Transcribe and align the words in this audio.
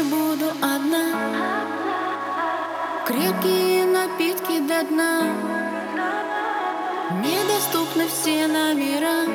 вечер 0.00 0.04
буду 0.04 0.50
одна. 0.62 1.04
Крепкие 3.06 3.86
напитки 3.86 4.60
до 4.60 4.84
дна. 4.84 5.22
Недоступны 7.22 8.06
все 8.08 8.46
номера. 8.46 9.26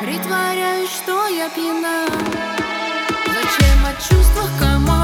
Притворяюсь, 0.00 0.90
что 0.90 1.26
я 1.28 1.48
пьяна. 1.50 2.06
Зачем 3.26 3.86
о 3.86 3.92
чувствах 4.00 4.50
комар? 4.58 5.03